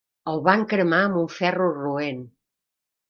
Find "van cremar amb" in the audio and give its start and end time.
0.47-1.19